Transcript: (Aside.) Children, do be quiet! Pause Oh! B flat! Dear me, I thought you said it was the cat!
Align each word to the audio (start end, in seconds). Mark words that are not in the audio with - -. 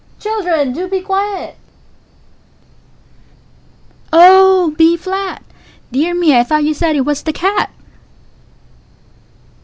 (Aside.) 0.17 0.21
Children, 0.23 0.73
do 0.73 0.87
be 0.87 0.99
quiet! 1.01 1.57
Pause 4.09 4.09
Oh! 4.11 4.73
B 4.75 4.97
flat! 4.97 5.43
Dear 5.91 6.15
me, 6.15 6.35
I 6.35 6.43
thought 6.43 6.63
you 6.63 6.73
said 6.73 6.95
it 6.95 7.05
was 7.05 7.21
the 7.21 7.31
cat! 7.31 7.69